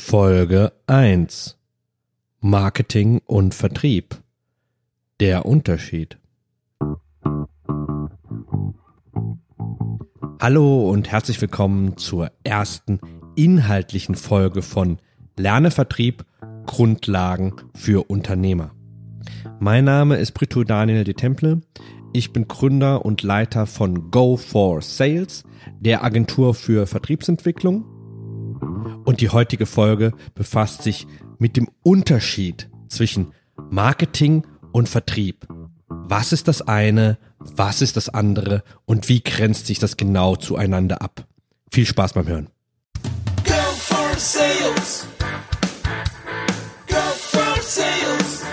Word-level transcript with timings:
Folge 0.00 0.72
1 0.86 1.58
Marketing 2.40 3.20
und 3.26 3.52
Vertrieb. 3.54 4.16
Der 5.20 5.44
Unterschied. 5.44 6.16
Hallo 10.40 10.88
und 10.88 11.10
herzlich 11.10 11.38
willkommen 11.42 11.98
zur 11.98 12.30
ersten 12.42 13.00
inhaltlichen 13.36 14.14
Folge 14.14 14.62
von 14.62 14.98
Lerne 15.36 15.70
Vertrieb 15.70 16.24
Grundlagen 16.64 17.56
für 17.74 18.08
Unternehmer. 18.08 18.70
Mein 19.60 19.84
Name 19.84 20.16
ist 20.16 20.32
Brito 20.32 20.64
Daniel 20.64 21.04
de 21.04 21.14
Temple. 21.14 21.60
Ich 22.14 22.32
bin 22.32 22.48
Gründer 22.48 23.04
und 23.04 23.22
Leiter 23.22 23.66
von 23.66 24.10
Go 24.10 24.38
for 24.38 24.80
Sales, 24.80 25.44
der 25.80 26.02
Agentur 26.02 26.54
für 26.54 26.86
Vertriebsentwicklung 26.86 27.84
und 29.08 29.22
die 29.22 29.30
heutige 29.30 29.64
Folge 29.64 30.12
befasst 30.34 30.82
sich 30.82 31.06
mit 31.38 31.56
dem 31.56 31.70
Unterschied 31.82 32.68
zwischen 32.88 33.32
Marketing 33.70 34.46
und 34.70 34.86
Vertrieb. 34.86 35.46
Was 35.88 36.34
ist 36.34 36.46
das 36.46 36.60
eine? 36.60 37.16
Was 37.38 37.80
ist 37.80 37.96
das 37.96 38.10
andere? 38.10 38.62
Und 38.84 39.08
wie 39.08 39.22
grenzt 39.22 39.66
sich 39.66 39.78
das 39.78 39.96
genau 39.96 40.36
zueinander 40.36 41.00
ab? 41.00 41.26
Viel 41.72 41.86
Spaß 41.86 42.12
beim 42.12 42.28
Hören. 42.28 42.50
Go 43.46 43.54
for 43.78 44.14
sales. 44.18 45.06
Go 46.86 46.96
for 47.16 47.62
sales. 47.62 48.44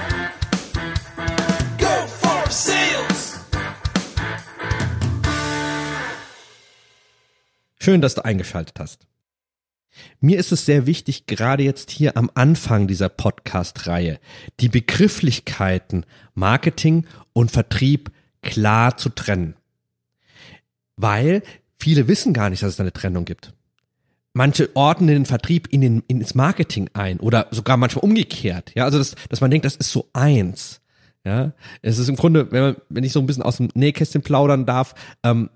Go 1.78 2.08
for 2.08 2.50
sales. 2.50 3.40
Schön, 7.82 8.00
dass 8.00 8.16
du 8.16 8.24
eingeschaltet 8.24 8.80
hast. 8.80 9.06
Mir 10.20 10.40
ist 10.40 10.52
es 10.52 10.66
sehr 10.66 10.86
wichtig, 10.86 11.26
gerade 11.28 11.64
jetzt 11.64 11.92
hier 11.92 12.18
am 12.18 12.32
Anfang 12.34 12.88
dieser 12.88 13.10
Podcast-Reihe, 13.10 14.20
die 14.60 14.70
Begrifflichkeiten 14.70 16.06
Marketing 16.34 17.06
und 17.34 17.52
Vertrieb 17.52 18.12
klar 18.42 18.98
zu 18.98 19.10
trennen. 19.10 19.56
Weil 20.96 21.44
viele 21.80 22.08
wissen 22.08 22.34
gar 22.34 22.50
nicht, 22.50 22.64
dass 22.64 22.74
es 22.74 22.80
eine 22.80 22.94
Trennung 22.94 23.26
gibt. 23.26 23.54
Manche 24.34 24.70
ordnen 24.76 25.08
den 25.08 25.26
Vertrieb 25.26 25.68
in 25.72 25.82
den, 25.82 26.04
ins 26.08 26.36
Marketing 26.36 26.90
ein 26.94 27.20
oder 27.20 27.48
sogar 27.52 27.78
manchmal 27.78 28.04
umgekehrt. 28.04 28.72
Ja, 28.76 28.84
also 28.84 28.98
dass, 28.98 29.16
dass 29.30 29.42
man 29.42 29.50
denkt, 29.52 29.66
das 29.66 29.76
ist 29.76 29.92
so 29.92 30.10
eins. 30.14 30.82
Ja, 31.26 31.54
es 31.82 31.98
ist 31.98 32.08
im 32.08 32.16
Grunde, 32.16 32.52
wenn, 32.52 32.62
man, 32.62 32.76
wenn 32.90 33.04
ich 33.04 33.12
so 33.12 33.20
ein 33.20 33.26
bisschen 33.26 33.42
aus 33.42 33.58
dem 33.58 33.70
Nähkästchen 33.74 34.22
plaudern 34.22 34.68
darf, 34.68 34.94
ähm, 35.24 35.50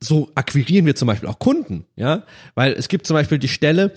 so 0.00 0.30
akquirieren 0.36 0.86
wir 0.86 0.94
zum 0.94 1.08
Beispiel 1.08 1.28
auch 1.28 1.40
Kunden, 1.40 1.86
ja, 1.96 2.22
weil 2.54 2.72
es 2.72 2.86
gibt 2.86 3.04
zum 3.04 3.14
Beispiel 3.14 3.40
die 3.40 3.48
Stelle 3.48 3.92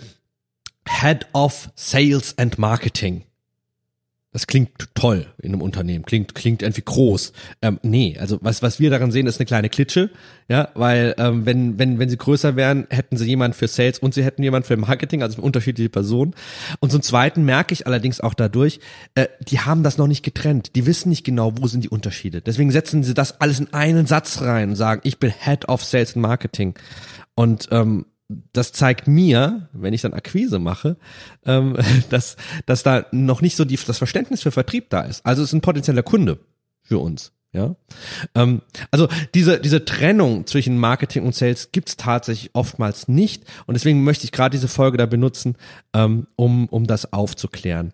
Head 0.87 1.27
of 1.33 1.69
Sales 1.75 2.35
and 2.39 2.57
Marketing. 2.57 3.23
Das 4.33 4.47
klingt 4.47 4.71
toll 4.93 5.25
in 5.41 5.51
einem 5.51 5.61
Unternehmen, 5.61 6.05
klingt 6.05 6.33
klingt 6.35 6.61
irgendwie 6.61 6.83
groß. 6.83 7.33
Ähm, 7.61 7.79
nee, 7.83 8.17
also 8.17 8.39
was 8.41 8.61
was 8.61 8.79
wir 8.79 8.89
daran 8.89 9.11
sehen, 9.11 9.27
ist 9.27 9.39
eine 9.39 9.45
kleine 9.45 9.67
Klitsche, 9.67 10.09
ja, 10.47 10.69
weil 10.73 11.15
ähm, 11.17 11.45
wenn 11.45 11.77
wenn 11.77 11.99
wenn 11.99 12.07
sie 12.07 12.15
größer 12.15 12.55
wären, 12.55 12.87
hätten 12.89 13.17
sie 13.17 13.25
jemand 13.25 13.55
für 13.55 13.67
Sales 13.67 13.99
und 13.99 14.13
sie 14.13 14.23
hätten 14.23 14.41
jemand 14.41 14.65
für 14.65 14.77
Marketing, 14.77 15.21
also 15.21 15.35
für 15.35 15.41
unterschiedliche 15.41 15.89
Personen. 15.89 16.33
Und 16.79 16.93
zum 16.93 17.01
Zweiten 17.01 17.43
merke 17.43 17.73
ich 17.73 17.87
allerdings 17.87 18.21
auch 18.21 18.33
dadurch, 18.33 18.79
äh, 19.15 19.27
die 19.49 19.59
haben 19.59 19.83
das 19.83 19.97
noch 19.97 20.07
nicht 20.07 20.23
getrennt, 20.23 20.77
die 20.77 20.85
wissen 20.85 21.09
nicht 21.09 21.25
genau, 21.25 21.53
wo 21.57 21.67
sind 21.67 21.83
die 21.83 21.89
Unterschiede. 21.89 22.39
Deswegen 22.39 22.71
setzen 22.71 23.03
sie 23.03 23.13
das 23.13 23.41
alles 23.41 23.59
in 23.59 23.73
einen 23.73 24.05
Satz 24.05 24.41
rein 24.41 24.69
und 24.69 24.75
sagen, 24.77 25.01
ich 25.03 25.19
bin 25.19 25.33
Head 25.37 25.67
of 25.67 25.83
Sales 25.83 26.15
and 26.15 26.21
Marketing. 26.21 26.75
Und 27.35 27.67
ähm, 27.71 28.05
das 28.53 28.71
zeigt 28.71 29.07
mir, 29.07 29.69
wenn 29.73 29.93
ich 29.93 30.01
dann 30.01 30.13
Akquise 30.13 30.59
mache, 30.59 30.97
ähm, 31.45 31.77
dass, 32.09 32.37
dass 32.65 32.83
da 32.83 33.05
noch 33.11 33.41
nicht 33.41 33.55
so 33.55 33.65
die, 33.65 33.77
das 33.77 33.97
Verständnis 33.97 34.41
für 34.41 34.51
Vertrieb 34.51 34.89
da 34.89 35.01
ist. 35.01 35.25
Also 35.25 35.43
es 35.43 35.49
ist 35.49 35.53
ein 35.53 35.61
potenzieller 35.61 36.03
Kunde 36.03 36.39
für 36.81 36.99
uns. 36.99 37.31
Ja, 37.53 37.75
ähm, 38.33 38.61
also 38.91 39.09
diese 39.35 39.59
diese 39.59 39.83
Trennung 39.83 40.47
zwischen 40.47 40.77
Marketing 40.77 41.25
und 41.25 41.35
Sales 41.35 41.73
gibt's 41.73 41.97
tatsächlich 41.97 42.51
oftmals 42.53 43.09
nicht 43.09 43.43
und 43.65 43.73
deswegen 43.73 44.05
möchte 44.05 44.23
ich 44.23 44.31
gerade 44.31 44.55
diese 44.55 44.69
Folge 44.69 44.97
da 44.97 45.05
benutzen, 45.05 45.57
ähm, 45.93 46.27
um 46.37 46.69
um 46.69 46.87
das 46.87 47.11
aufzuklären. 47.11 47.91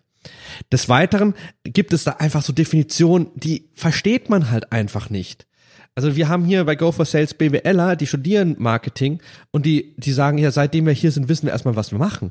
Des 0.70 0.88
Weiteren 0.88 1.34
gibt 1.64 1.92
es 1.92 2.04
da 2.04 2.12
einfach 2.12 2.42
so 2.42 2.52
Definitionen, 2.52 3.30
die 3.34 3.68
versteht 3.74 4.30
man 4.30 4.52
halt 4.52 4.70
einfach 4.70 5.10
nicht. 5.10 5.48
Also 5.94 6.14
wir 6.14 6.28
haben 6.28 6.44
hier 6.44 6.64
bei 6.64 6.76
Go 6.76 6.92
for 6.92 7.04
Sales 7.04 7.34
BWLer, 7.34 7.96
die 7.96 8.06
studieren 8.06 8.54
Marketing 8.58 9.20
und 9.50 9.66
die, 9.66 9.94
die 9.96 10.12
sagen 10.12 10.38
ja, 10.38 10.50
seitdem 10.52 10.86
wir 10.86 10.92
hier 10.92 11.10
sind, 11.10 11.28
wissen 11.28 11.46
wir 11.46 11.52
erstmal, 11.52 11.74
was 11.74 11.90
wir 11.90 11.98
machen. 11.98 12.30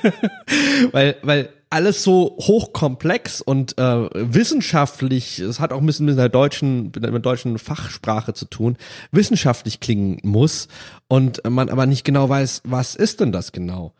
weil, 0.92 1.16
weil 1.22 1.48
alles 1.70 2.02
so 2.02 2.36
hochkomplex 2.40 3.40
und 3.40 3.76
äh, 3.78 4.08
wissenschaftlich, 4.12 5.38
es 5.38 5.60
hat 5.60 5.72
auch 5.72 5.80
ein 5.80 5.86
bisschen 5.86 6.06
mit 6.06 6.18
der 6.18 6.28
deutschen, 6.28 6.86
mit 6.86 7.02
der 7.02 7.18
deutschen 7.18 7.58
Fachsprache 7.58 8.34
zu 8.34 8.46
tun, 8.46 8.76
wissenschaftlich 9.10 9.80
klingen 9.80 10.18
muss 10.22 10.68
und 11.08 11.42
man 11.48 11.68
aber 11.68 11.86
nicht 11.86 12.04
genau 12.04 12.28
weiß, 12.28 12.62
was 12.64 12.94
ist 12.94 13.20
denn 13.20 13.32
das 13.32 13.52
genau. 13.52 13.92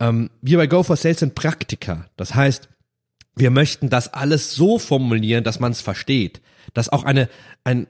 Ähm, 0.00 0.30
wir 0.42 0.58
bei 0.58 0.66
Go 0.66 0.82
for 0.82 0.96
Sales 0.96 1.20
sind 1.20 1.34
Praktiker. 1.34 2.06
Das 2.16 2.34
heißt, 2.34 2.68
wir 3.36 3.50
möchten 3.50 3.90
das 3.90 4.12
alles 4.12 4.54
so 4.54 4.78
formulieren, 4.78 5.44
dass 5.44 5.60
man 5.60 5.72
es 5.72 5.80
versteht 5.80 6.40
dass 6.72 6.88
auch 6.88 7.04
eine, 7.04 7.28
ein, 7.64 7.86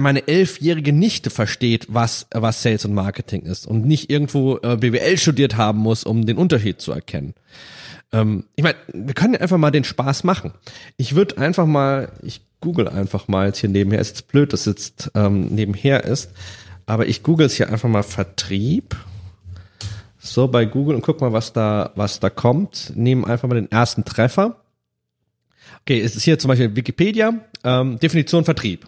meine 0.00 0.26
elfjährige 0.26 0.92
Nichte 0.92 1.30
versteht, 1.30 1.86
was, 1.88 2.26
was 2.32 2.62
Sales 2.62 2.84
und 2.84 2.94
Marketing 2.94 3.42
ist 3.42 3.66
und 3.66 3.86
nicht 3.86 4.10
irgendwo 4.10 4.58
äh, 4.58 4.76
BWL 4.76 5.16
studiert 5.18 5.56
haben 5.56 5.78
muss, 5.78 6.04
um 6.04 6.26
den 6.26 6.36
Unterschied 6.36 6.80
zu 6.80 6.92
erkennen. 6.92 7.34
Ähm, 8.12 8.44
ich 8.56 8.64
meine, 8.64 8.76
wir 8.92 9.14
können 9.14 9.34
ja 9.34 9.40
einfach 9.40 9.58
mal 9.58 9.70
den 9.70 9.84
Spaß 9.84 10.24
machen. 10.24 10.52
Ich 10.96 11.14
würde 11.14 11.38
einfach 11.38 11.66
mal, 11.66 12.12
ich 12.22 12.42
google 12.60 12.88
einfach 12.88 13.28
mal 13.28 13.46
jetzt 13.46 13.58
hier 13.58 13.70
nebenher, 13.70 14.00
ist 14.00 14.16
jetzt 14.16 14.28
blöd, 14.28 14.52
dass 14.52 14.64
jetzt 14.64 15.10
ähm, 15.14 15.46
nebenher 15.46 16.04
ist, 16.04 16.30
aber 16.86 17.06
ich 17.06 17.22
google 17.22 17.46
es 17.46 17.54
hier 17.54 17.70
einfach 17.70 17.88
mal 17.88 18.02
Vertrieb. 18.02 18.96
So 20.18 20.48
bei 20.48 20.64
Google 20.64 20.96
und 20.96 21.02
guck 21.02 21.20
mal, 21.20 21.32
was 21.32 21.52
da, 21.52 21.92
was 21.94 22.18
da 22.18 22.28
kommt. 22.28 22.92
Nehmen 22.96 23.24
einfach 23.24 23.48
mal 23.48 23.54
den 23.54 23.70
ersten 23.70 24.04
Treffer. 24.04 24.56
Okay, 25.88 26.02
es 26.02 26.16
ist 26.16 26.24
hier 26.24 26.38
zum 26.38 26.48
Beispiel 26.48 26.76
Wikipedia, 26.76 27.32
ähm, 27.64 27.98
Definition 27.98 28.44
Vertrieb. 28.44 28.86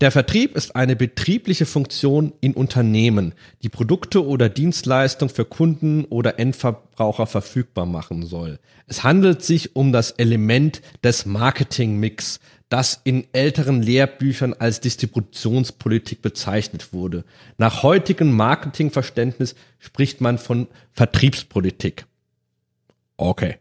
Der 0.00 0.10
Vertrieb 0.10 0.56
ist 0.56 0.74
eine 0.74 0.96
betriebliche 0.96 1.66
Funktion 1.66 2.32
in 2.40 2.54
Unternehmen, 2.54 3.34
die 3.62 3.68
Produkte 3.68 4.24
oder 4.24 4.48
Dienstleistungen 4.48 5.28
für 5.28 5.44
Kunden 5.44 6.06
oder 6.06 6.38
Endverbraucher 6.38 7.26
verfügbar 7.26 7.84
machen 7.84 8.24
soll. 8.24 8.58
Es 8.86 9.04
handelt 9.04 9.42
sich 9.42 9.76
um 9.76 9.92
das 9.92 10.12
Element 10.12 10.80
des 11.02 11.26
Marketingmix, 11.26 12.40
das 12.70 13.02
in 13.04 13.26
älteren 13.34 13.82
Lehrbüchern 13.82 14.54
als 14.54 14.80
Distributionspolitik 14.80 16.22
bezeichnet 16.22 16.94
wurde. 16.94 17.24
Nach 17.58 17.82
heutigem 17.82 18.32
Marketingverständnis 18.32 19.56
spricht 19.78 20.22
man 20.22 20.38
von 20.38 20.68
Vertriebspolitik. 20.92 22.06
Okay. 23.18 23.56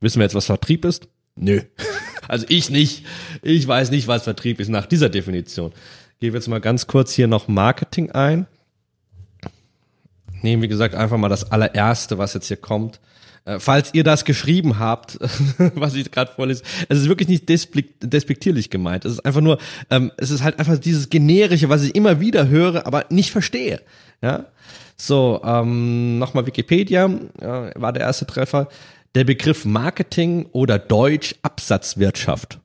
Wissen 0.00 0.18
wir 0.18 0.24
jetzt, 0.24 0.34
was 0.34 0.46
Vertrieb 0.46 0.84
ist? 0.84 1.06
Nö. 1.36 1.60
Also 2.28 2.46
ich 2.48 2.70
nicht. 2.70 3.04
Ich 3.42 3.66
weiß 3.66 3.90
nicht, 3.90 4.06
was 4.06 4.24
Vertrieb 4.24 4.60
ist 4.60 4.68
nach 4.68 4.86
dieser 4.86 5.08
Definition. 5.08 5.72
Gehen 6.20 6.32
wir 6.32 6.38
jetzt 6.38 6.48
mal 6.48 6.60
ganz 6.60 6.86
kurz 6.86 7.12
hier 7.12 7.26
noch 7.26 7.48
Marketing 7.48 8.10
ein. 8.12 8.46
Nehmen, 10.42 10.62
wie 10.62 10.68
gesagt, 10.68 10.94
einfach 10.94 11.16
mal 11.16 11.28
das 11.28 11.50
allererste, 11.50 12.18
was 12.18 12.34
jetzt 12.34 12.48
hier 12.48 12.56
kommt. 12.56 13.00
Äh, 13.44 13.58
falls 13.60 13.94
ihr 13.94 14.04
das 14.04 14.24
geschrieben 14.24 14.78
habt, 14.78 15.18
was 15.74 15.94
ich 15.94 16.10
gerade 16.10 16.32
vorlese, 16.32 16.62
es 16.88 16.98
ist 16.98 17.08
wirklich 17.08 17.28
nicht 17.28 17.48
despektierlich 17.48 18.68
gemeint. 18.68 19.04
Es 19.04 19.12
ist 19.12 19.20
einfach 19.20 19.40
nur, 19.40 19.58
ähm, 19.90 20.12
es 20.16 20.30
ist 20.30 20.42
halt 20.42 20.58
einfach 20.58 20.78
dieses 20.78 21.08
generische, 21.08 21.68
was 21.68 21.82
ich 21.82 21.94
immer 21.94 22.20
wieder 22.20 22.48
höre, 22.48 22.86
aber 22.86 23.06
nicht 23.08 23.30
verstehe. 23.30 23.80
Ja, 24.20 24.46
so 24.96 25.40
ähm, 25.44 26.18
nochmal 26.18 26.46
Wikipedia 26.46 27.06
äh, 27.40 27.70
war 27.74 27.92
der 27.92 28.02
erste 28.02 28.26
Treffer 28.26 28.68
der 29.14 29.24
Begriff 29.24 29.64
Marketing 29.64 30.46
oder 30.52 30.78
Deutsch 30.78 31.34
Absatzwirtschaft. 31.42 32.60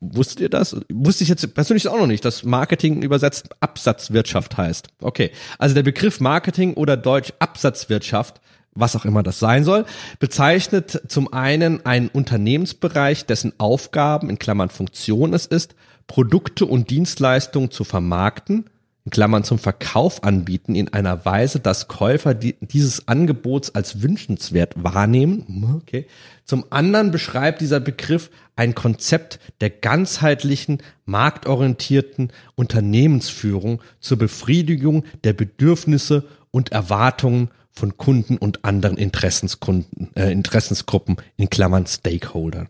Wusstet 0.00 0.40
ihr 0.40 0.48
das? 0.50 0.76
Wusste 0.92 1.24
ich 1.24 1.30
jetzt 1.30 1.54
persönlich 1.54 1.88
auch 1.88 1.98
noch 1.98 2.06
nicht, 2.06 2.24
dass 2.24 2.44
Marketing 2.44 3.02
übersetzt 3.02 3.48
Absatzwirtschaft 3.60 4.56
heißt. 4.56 4.88
Okay, 5.00 5.30
also 5.58 5.74
der 5.74 5.82
Begriff 5.82 6.20
Marketing 6.20 6.74
oder 6.74 6.96
Deutsch 6.96 7.32
Absatzwirtschaft, 7.38 8.40
was 8.72 8.94
auch 8.94 9.06
immer 9.06 9.22
das 9.22 9.38
sein 9.38 9.64
soll, 9.64 9.86
bezeichnet 10.18 11.02
zum 11.08 11.32
einen 11.32 11.84
einen 11.86 12.08
Unternehmensbereich, 12.08 13.24
dessen 13.24 13.54
Aufgaben 13.58 14.28
in 14.28 14.38
Klammern 14.38 14.68
Funktion 14.68 15.32
es 15.32 15.46
ist, 15.46 15.74
Produkte 16.06 16.66
und 16.66 16.90
Dienstleistungen 16.90 17.70
zu 17.70 17.84
vermarkten, 17.84 18.66
in 19.06 19.10
Klammern 19.10 19.44
zum 19.44 19.60
Verkauf 19.60 20.24
anbieten 20.24 20.74
in 20.74 20.92
einer 20.92 21.24
Weise, 21.24 21.60
dass 21.60 21.86
Käufer 21.86 22.34
die, 22.34 22.56
dieses 22.60 23.06
Angebots 23.06 23.72
als 23.72 24.02
wünschenswert 24.02 24.74
wahrnehmen. 24.76 25.76
Okay. 25.76 26.06
Zum 26.44 26.64
anderen 26.70 27.12
beschreibt 27.12 27.60
dieser 27.60 27.78
Begriff 27.78 28.30
ein 28.56 28.74
Konzept 28.74 29.38
der 29.60 29.70
ganzheitlichen, 29.70 30.82
marktorientierten 31.04 32.32
Unternehmensführung 32.56 33.80
zur 34.00 34.18
Befriedigung 34.18 35.04
der 35.22 35.34
Bedürfnisse 35.34 36.24
und 36.50 36.72
Erwartungen 36.72 37.50
von 37.70 37.96
Kunden 37.96 38.38
und 38.38 38.64
anderen 38.64 38.96
Interessenskunden, 38.96 40.10
äh, 40.16 40.32
Interessensgruppen 40.32 41.16
in 41.36 41.48
Klammern 41.48 41.86
Stakeholder. 41.86 42.66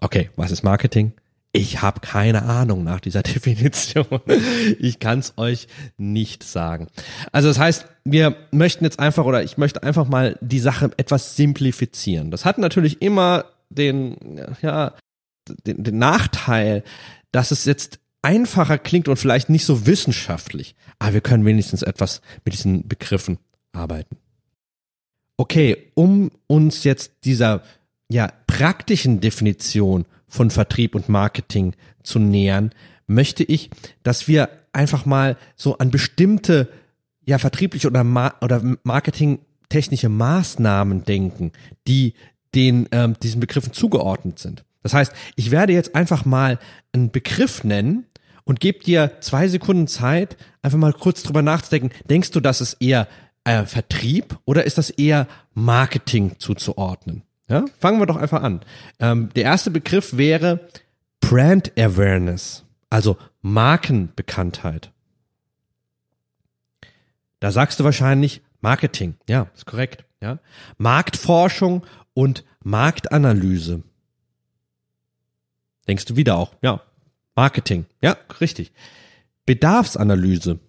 Okay, 0.00 0.30
was 0.34 0.50
ist 0.50 0.64
Marketing? 0.64 1.12
Ich 1.56 1.82
habe 1.82 2.00
keine 2.00 2.42
Ahnung 2.42 2.82
nach 2.82 2.98
dieser 2.98 3.22
Definition. 3.22 4.04
Ich 4.80 4.98
kann 4.98 5.20
es 5.20 5.34
euch 5.36 5.68
nicht 5.96 6.42
sagen. 6.42 6.88
Also 7.30 7.46
das 7.46 7.60
heißt, 7.60 7.86
wir 8.04 8.36
möchten 8.50 8.82
jetzt 8.84 8.98
einfach 8.98 9.24
oder 9.24 9.44
ich 9.44 9.56
möchte 9.56 9.84
einfach 9.84 10.08
mal 10.08 10.36
die 10.40 10.58
Sache 10.58 10.90
etwas 10.96 11.36
simplifizieren. 11.36 12.32
Das 12.32 12.44
hat 12.44 12.58
natürlich 12.58 13.00
immer 13.02 13.44
den, 13.70 14.40
ja, 14.62 14.94
den, 15.64 15.84
den 15.84 15.96
Nachteil, 15.96 16.82
dass 17.30 17.52
es 17.52 17.64
jetzt 17.66 18.00
einfacher 18.22 18.76
klingt 18.76 19.06
und 19.06 19.16
vielleicht 19.16 19.48
nicht 19.48 19.64
so 19.64 19.86
wissenschaftlich. 19.86 20.74
Aber 20.98 21.14
wir 21.14 21.20
können 21.20 21.44
wenigstens 21.44 21.82
etwas 21.82 22.20
mit 22.44 22.54
diesen 22.54 22.88
Begriffen 22.88 23.38
arbeiten. 23.72 24.16
Okay, 25.36 25.92
um 25.94 26.32
uns 26.48 26.82
jetzt 26.82 27.12
dieser 27.24 27.62
ja 28.08 28.32
praktischen 28.58 29.20
Definition 29.20 30.04
von 30.28 30.50
Vertrieb 30.50 30.94
und 30.94 31.08
Marketing 31.08 31.74
zu 32.04 32.20
nähern, 32.20 32.70
möchte 33.08 33.42
ich, 33.42 33.68
dass 34.04 34.28
wir 34.28 34.48
einfach 34.72 35.06
mal 35.06 35.36
so 35.56 35.78
an 35.78 35.90
bestimmte 35.90 36.68
ja 37.26 37.38
vertriebliche 37.38 37.88
oder, 37.88 38.04
Ma 38.04 38.32
oder 38.40 38.62
marketingtechnische 38.84 40.08
Maßnahmen 40.08 41.04
denken, 41.04 41.50
die 41.88 42.14
den 42.54 42.88
ähm, 42.92 43.16
diesen 43.20 43.40
Begriffen 43.40 43.72
zugeordnet 43.72 44.38
sind. 44.38 44.64
Das 44.84 44.94
heißt, 44.94 45.12
ich 45.34 45.50
werde 45.50 45.72
jetzt 45.72 45.96
einfach 45.96 46.24
mal 46.24 46.60
einen 46.92 47.10
Begriff 47.10 47.64
nennen 47.64 48.06
und 48.44 48.60
gebe 48.60 48.84
dir 48.84 49.16
zwei 49.20 49.48
Sekunden 49.48 49.88
Zeit, 49.88 50.36
einfach 50.62 50.78
mal 50.78 50.92
kurz 50.92 51.24
drüber 51.24 51.42
nachzudenken. 51.42 51.90
Denkst 52.08 52.30
du, 52.30 52.38
dass 52.38 52.60
es 52.60 52.74
eher 52.74 53.08
äh, 53.42 53.64
Vertrieb 53.64 54.38
oder 54.44 54.64
ist 54.64 54.78
das 54.78 54.90
eher 54.90 55.26
Marketing 55.54 56.36
zuzuordnen? 56.38 57.24
Ja, 57.48 57.64
fangen 57.78 58.00
wir 58.00 58.06
doch 58.06 58.16
einfach 58.16 58.42
an. 58.42 58.60
Ähm, 59.00 59.28
der 59.34 59.44
erste 59.44 59.70
Begriff 59.70 60.16
wäre 60.16 60.68
Brand 61.20 61.72
Awareness, 61.78 62.64
also 62.90 63.16
Markenbekanntheit. 63.42 64.90
Da 67.40 67.50
sagst 67.50 67.78
du 67.80 67.84
wahrscheinlich 67.84 68.42
Marketing. 68.60 69.14
Ja, 69.28 69.48
ist 69.54 69.66
korrekt. 69.66 70.04
Ja, 70.22 70.38
Marktforschung 70.78 71.84
und 72.14 72.44
Marktanalyse. 72.62 73.82
Denkst 75.86 76.06
du 76.06 76.16
wieder 76.16 76.36
auch? 76.36 76.54
Ja, 76.62 76.80
Marketing. 77.34 77.84
Ja, 78.00 78.16
richtig. 78.40 78.72
Bedarfsanalyse. 79.44 80.60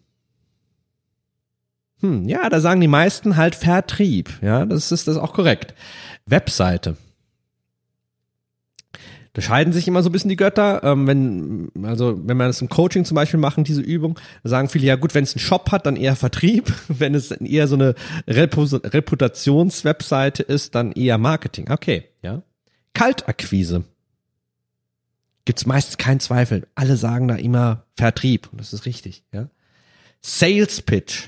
Hm, 2.05 2.27
ja, 2.27 2.49
da 2.49 2.59
sagen 2.59 2.81
die 2.81 2.87
meisten 2.87 3.35
halt 3.35 3.55
Vertrieb. 3.55 4.29
Ja, 4.41 4.65
das 4.65 4.91
ist 4.91 5.07
das 5.07 5.17
auch 5.17 5.33
korrekt. 5.33 5.73
Webseite. 6.27 6.97
Da 9.33 9.41
scheiden 9.41 9.73
sich 9.73 9.87
immer 9.87 10.01
so 10.01 10.09
ein 10.09 10.13
bisschen 10.13 10.29
die 10.29 10.37
Götter. 10.37 10.81
Ähm, 10.83 11.07
wenn, 11.07 11.71
also, 11.83 12.17
wenn 12.25 12.37
wir 12.37 12.47
das 12.47 12.61
im 12.61 12.69
Coaching 12.69 13.03
zum 13.03 13.15
Beispiel 13.15 13.39
machen, 13.39 13.65
diese 13.65 13.81
Übung, 13.81 14.17
sagen 14.43 14.69
viele, 14.69 14.85
ja 14.85 14.95
gut, 14.95 15.13
wenn 15.13 15.25
es 15.25 15.33
einen 15.33 15.41
Shop 15.41 15.71
hat, 15.71 15.87
dann 15.87 15.97
eher 15.97 16.15
Vertrieb. 16.15 16.73
Wenn 16.87 17.15
es 17.15 17.31
eher 17.31 17.67
so 17.67 17.75
eine 17.75 17.95
Reputationswebseite 18.27 20.43
ist, 20.43 20.75
dann 20.75 20.93
eher 20.93 21.17
Marketing. 21.17 21.69
Okay, 21.69 22.05
ja. 22.21 22.43
Kaltakquise. 22.93 23.83
Gibt's 25.43 25.65
meistens 25.65 25.97
keinen 25.97 26.21
Zweifel. 26.21 26.65
Alle 26.75 26.95
sagen 26.95 27.27
da 27.27 27.35
immer 27.35 27.83
Vertrieb. 27.95 28.47
Und 28.51 28.61
das 28.61 28.71
ist 28.71 28.85
richtig, 28.85 29.25
ja. 29.33 29.49
Sales 30.21 30.81
Pitch. 30.81 31.27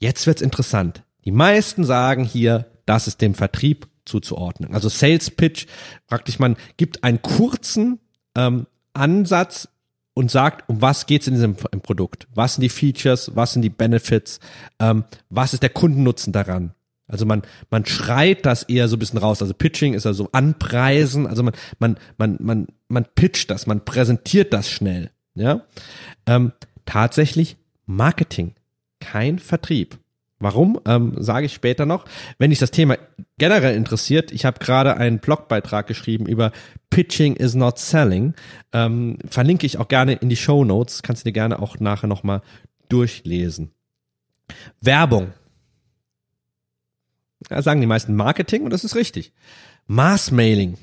Jetzt 0.00 0.26
wird's 0.26 0.42
interessant. 0.42 1.04
Die 1.24 1.30
meisten 1.30 1.84
sagen 1.84 2.24
hier, 2.24 2.66
das 2.86 3.06
ist 3.06 3.20
dem 3.20 3.34
Vertrieb 3.34 3.86
zuzuordnen. 4.06 4.74
Also 4.74 4.88
Sales 4.88 5.30
Pitch, 5.30 5.66
praktisch 6.08 6.38
man 6.38 6.56
gibt 6.76 7.04
einen 7.04 7.22
kurzen 7.22 8.00
ähm, 8.34 8.66
Ansatz 8.94 9.68
und 10.14 10.30
sagt, 10.30 10.68
um 10.68 10.82
was 10.82 11.06
geht's 11.06 11.28
in 11.28 11.34
diesem 11.34 11.56
im 11.70 11.80
Produkt? 11.82 12.26
Was 12.34 12.54
sind 12.54 12.62
die 12.62 12.68
Features? 12.70 13.36
Was 13.36 13.52
sind 13.52 13.62
die 13.62 13.70
Benefits? 13.70 14.40
Ähm, 14.80 15.04
was 15.28 15.52
ist 15.52 15.62
der 15.62 15.70
Kundennutzen 15.70 16.32
daran? 16.32 16.74
Also 17.06 17.26
man, 17.26 17.42
man 17.70 17.84
schreit 17.84 18.46
das 18.46 18.62
eher 18.62 18.88
so 18.88 18.96
ein 18.96 19.00
bisschen 19.00 19.18
raus. 19.18 19.42
Also 19.42 19.52
Pitching 19.52 19.94
ist 19.94 20.06
also 20.06 20.28
anpreisen. 20.32 21.26
Also 21.26 21.42
man, 21.42 21.54
man, 21.78 21.98
man, 22.16 22.36
man, 22.40 22.66
man 22.88 23.04
pitcht 23.14 23.50
das, 23.50 23.66
man 23.66 23.84
präsentiert 23.84 24.52
das 24.52 24.70
schnell. 24.70 25.10
Ja, 25.34 25.62
ähm, 26.26 26.52
tatsächlich 26.86 27.56
Marketing, 27.86 28.54
kein 29.00 29.38
Vertrieb. 29.38 29.98
Warum, 30.42 30.80
ähm, 30.86 31.14
sage 31.18 31.46
ich 31.46 31.52
später 31.52 31.84
noch. 31.84 32.06
Wenn 32.38 32.48
dich 32.48 32.58
das 32.58 32.70
Thema 32.70 32.96
generell 33.36 33.76
interessiert, 33.76 34.32
ich 34.32 34.46
habe 34.46 34.58
gerade 34.58 34.96
einen 34.96 35.18
Blogbeitrag 35.18 35.86
geschrieben 35.86 36.24
über 36.24 36.50
Pitching 36.88 37.36
is 37.36 37.54
not 37.54 37.78
selling. 37.78 38.34
Ähm, 38.72 39.18
verlinke 39.28 39.66
ich 39.66 39.76
auch 39.76 39.88
gerne 39.88 40.14
in 40.14 40.30
die 40.30 40.36
Show 40.36 40.64
Notes. 40.64 41.02
Kannst 41.02 41.22
du 41.22 41.28
dir 41.28 41.34
gerne 41.34 41.58
auch 41.58 41.78
nachher 41.78 42.06
nochmal 42.06 42.40
durchlesen. 42.88 43.72
Werbung. 44.80 45.34
Da 47.48 47.60
sagen 47.60 47.82
die 47.82 47.86
meisten 47.86 48.14
Marketing 48.14 48.62
und 48.62 48.70
das 48.70 48.84
ist 48.84 48.96
richtig. 48.96 49.32
Mass-Mailing. 49.88 50.78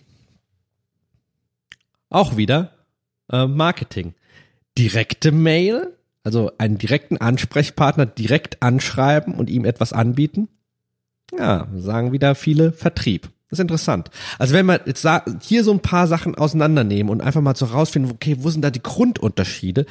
Auch 2.10 2.38
wieder 2.38 2.74
äh, 3.32 3.48
Marketing. 3.48 4.14
Direkte 4.78 5.32
Mail 5.32 5.97
also 6.28 6.52
einen 6.58 6.78
direkten 6.78 7.16
Ansprechpartner 7.16 8.06
direkt 8.06 8.62
anschreiben 8.62 9.34
und 9.34 9.50
ihm 9.50 9.64
etwas 9.64 9.94
anbieten? 9.94 10.50
Ja, 11.38 11.70
sagen 11.74 12.12
wieder 12.12 12.36
viele 12.36 12.74
Vertrieb. 12.74 13.30
Das 13.50 13.60
ist 13.60 13.62
interessant. 13.62 14.12
Also 14.38 14.54
wenn 14.54 14.66
wir 14.66 14.82
jetzt 14.86 15.08
hier 15.42 15.64
so 15.64 15.72
ein 15.72 15.80
paar 15.80 16.06
Sachen 16.06 16.36
auseinandernehmen 16.36 17.10
und 17.10 17.22
einfach 17.22 17.40
mal 17.40 17.56
so 17.56 17.68
rausfinden, 17.68 18.12
okay, 18.12 18.36
wo 18.40 18.50
sind 18.50 18.62
da 18.62 18.72
die 18.72 18.84
Grundunterschiede, 18.84 19.86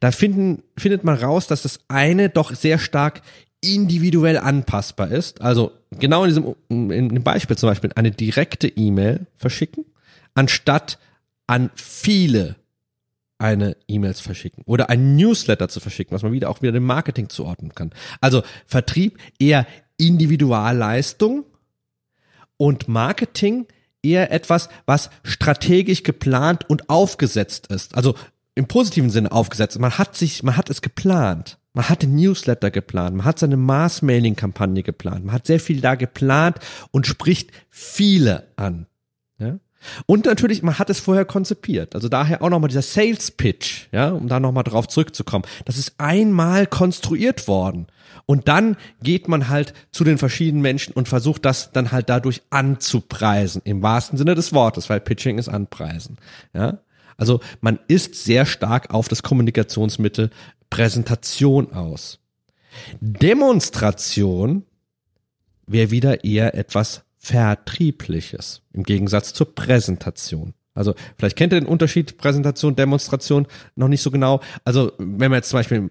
da 0.00 0.12
finden, 0.12 0.62
findet 0.78 1.04
man 1.04 1.18
raus, 1.18 1.46
dass 1.46 1.60
das 1.60 1.80
eine 1.88 2.30
doch 2.30 2.54
sehr 2.54 2.78
stark 2.78 3.20
individuell 3.60 4.38
anpassbar 4.38 5.10
ist. 5.10 5.42
Also 5.42 5.72
genau 5.90 6.24
in 6.24 6.30
diesem 6.30 6.54
in 6.70 7.08
dem 7.10 7.22
Beispiel 7.22 7.58
zum 7.58 7.68
Beispiel 7.68 7.90
eine 7.96 8.12
direkte 8.12 8.66
E-Mail 8.66 9.26
verschicken, 9.36 9.84
anstatt 10.34 10.98
an 11.46 11.68
viele 11.74 12.56
eine 13.42 13.76
E-Mails 13.88 14.20
verschicken 14.20 14.62
oder 14.66 14.88
ein 14.88 15.16
Newsletter 15.16 15.68
zu 15.68 15.80
verschicken, 15.80 16.14
was 16.14 16.22
man 16.22 16.32
wieder 16.32 16.48
auch 16.48 16.62
wieder 16.62 16.72
dem 16.72 16.84
Marketing 16.84 17.28
zuordnen 17.28 17.74
kann. 17.74 17.90
Also 18.20 18.42
Vertrieb 18.66 19.18
eher 19.38 19.66
Individualleistung 19.96 21.44
und 22.56 22.88
Marketing 22.88 23.66
eher 24.02 24.32
etwas, 24.32 24.68
was 24.86 25.10
strategisch 25.24 26.02
geplant 26.02 26.68
und 26.70 26.88
aufgesetzt 26.88 27.66
ist. 27.66 27.96
Also 27.96 28.14
im 28.54 28.68
positiven 28.68 29.10
Sinne 29.10 29.32
aufgesetzt. 29.32 29.78
Man 29.78 29.98
hat 29.98 30.16
sich, 30.16 30.42
man 30.42 30.56
hat 30.56 30.70
es 30.70 30.82
geplant. 30.82 31.58
Man 31.74 31.88
hat 31.88 32.02
den 32.02 32.14
Newsletter 32.16 32.70
geplant, 32.70 33.16
man 33.16 33.24
hat 33.24 33.38
seine 33.38 33.56
Mass-Mailing-Kampagne 33.56 34.82
geplant, 34.82 35.24
man 35.24 35.34
hat 35.34 35.46
sehr 35.46 35.58
viel 35.58 35.80
da 35.80 35.94
geplant 35.94 36.58
und 36.90 37.06
spricht 37.06 37.50
viele 37.70 38.46
an. 38.56 38.86
Ja? 39.38 39.58
Und 40.06 40.26
natürlich, 40.26 40.62
man 40.62 40.78
hat 40.78 40.90
es 40.90 41.00
vorher 41.00 41.24
konzipiert. 41.24 41.94
Also 41.94 42.08
daher 42.08 42.42
auch 42.42 42.50
nochmal 42.50 42.68
dieser 42.68 42.82
Sales 42.82 43.30
Pitch, 43.30 43.88
ja, 43.92 44.10
um 44.10 44.28
da 44.28 44.40
nochmal 44.40 44.64
drauf 44.64 44.88
zurückzukommen. 44.88 45.44
Das 45.64 45.76
ist 45.76 45.94
einmal 45.98 46.66
konstruiert 46.66 47.48
worden. 47.48 47.86
Und 48.26 48.48
dann 48.48 48.76
geht 49.02 49.28
man 49.28 49.48
halt 49.48 49.74
zu 49.90 50.04
den 50.04 50.18
verschiedenen 50.18 50.62
Menschen 50.62 50.92
und 50.92 51.08
versucht 51.08 51.44
das 51.44 51.72
dann 51.72 51.92
halt 51.92 52.08
dadurch 52.08 52.42
anzupreisen, 52.50 53.62
im 53.64 53.82
wahrsten 53.82 54.16
Sinne 54.18 54.34
des 54.34 54.52
Wortes, 54.52 54.88
weil 54.88 55.00
Pitching 55.00 55.38
ist 55.38 55.48
anpreisen, 55.48 56.18
ja. 56.54 56.78
Also 57.18 57.40
man 57.60 57.78
ist 57.88 58.14
sehr 58.24 58.46
stark 58.46 58.92
auf 58.92 59.06
das 59.06 59.22
Kommunikationsmittel 59.22 60.30
Präsentation 60.70 61.72
aus. 61.72 62.18
Demonstration 63.00 64.64
wäre 65.66 65.90
wieder 65.90 66.24
eher 66.24 66.54
etwas 66.54 67.04
Vertriebliches 67.22 68.62
im 68.72 68.82
Gegensatz 68.82 69.32
zur 69.32 69.54
Präsentation. 69.54 70.54
Also 70.74 70.94
vielleicht 71.16 71.36
kennt 71.36 71.52
ihr 71.52 71.60
den 71.60 71.68
Unterschied 71.68 72.18
Präsentation, 72.18 72.74
Demonstration 72.74 73.46
noch 73.76 73.86
nicht 73.86 74.02
so 74.02 74.10
genau. 74.10 74.40
Also 74.64 74.92
wenn 74.98 75.30
man 75.30 75.38
jetzt 75.38 75.50
zum 75.50 75.60
Beispiel 75.60 75.90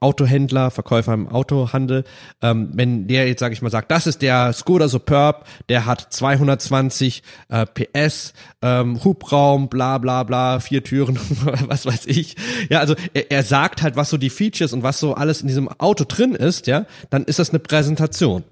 Autohändler, 0.00 0.70
Verkäufer 0.70 1.12
im 1.12 1.28
Autohandel, 1.28 2.04
ähm, 2.40 2.70
wenn 2.72 3.06
der 3.06 3.28
jetzt, 3.28 3.40
sage 3.40 3.52
ich 3.52 3.60
mal, 3.60 3.70
sagt, 3.70 3.90
das 3.90 4.06
ist 4.06 4.22
der 4.22 4.54
Skoda 4.54 4.88
Superb, 4.88 5.46
der 5.68 5.84
hat 5.84 6.06
220 6.08 7.22
äh, 7.48 7.66
PS, 7.66 8.32
ähm, 8.62 9.04
Hubraum, 9.04 9.68
bla 9.68 9.98
bla 9.98 10.22
bla, 10.22 10.60
vier 10.60 10.84
Türen, 10.84 11.18
was 11.66 11.84
weiß 11.84 12.06
ich. 12.06 12.36
Ja, 12.70 12.78
also 12.78 12.94
er, 13.12 13.30
er 13.30 13.42
sagt 13.42 13.82
halt, 13.82 13.96
was 13.96 14.08
so 14.08 14.16
die 14.16 14.30
Features 14.30 14.72
und 14.72 14.84
was 14.84 15.00
so 15.00 15.14
alles 15.14 15.42
in 15.42 15.48
diesem 15.48 15.68
Auto 15.68 16.04
drin 16.08 16.34
ist, 16.34 16.66
ja, 16.66 16.86
dann 17.10 17.24
ist 17.24 17.40
das 17.40 17.50
eine 17.50 17.58
Präsentation. 17.58 18.44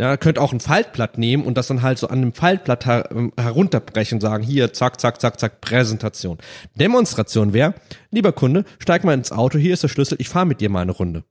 Ja, 0.00 0.16
könnt 0.16 0.38
auch 0.38 0.54
ein 0.54 0.60
Faltblatt 0.60 1.18
nehmen 1.18 1.44
und 1.44 1.58
das 1.58 1.66
dann 1.66 1.82
halt 1.82 1.98
so 1.98 2.08
an 2.08 2.22
einem 2.22 2.32
Faltblatt 2.32 2.86
her 2.86 3.10
ähm, 3.10 3.34
herunterbrechen 3.38 4.18
sagen, 4.18 4.42
hier, 4.42 4.72
zack, 4.72 4.98
zack, 4.98 5.20
zack, 5.20 5.38
zack, 5.38 5.60
Präsentation. 5.60 6.38
Demonstration 6.74 7.52
wäre, 7.52 7.74
lieber 8.10 8.32
Kunde, 8.32 8.64
steig 8.78 9.04
mal 9.04 9.12
ins 9.12 9.30
Auto, 9.30 9.58
hier 9.58 9.74
ist 9.74 9.82
der 9.82 9.88
Schlüssel, 9.88 10.16
ich 10.18 10.30
fahre 10.30 10.46
mit 10.46 10.62
dir 10.62 10.70
mal 10.70 10.80
eine 10.80 10.92
Runde. 10.92 11.24